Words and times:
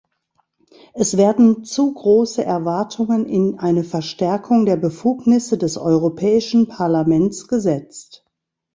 Es 0.95 1.15
werden 1.15 1.63
zu 1.63 1.93
große 1.93 2.43
Erwartungen 2.43 3.27
in 3.27 3.59
eine 3.59 3.83
Verstärkung 3.83 4.65
der 4.65 4.75
Befugnisse 4.77 5.59
des 5.59 5.77
Europäischen 5.77 6.67
Parlaments 6.67 7.47
gesetzt. 7.47 8.25